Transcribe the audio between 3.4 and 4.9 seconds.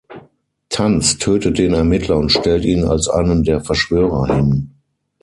der Verschwörer hin.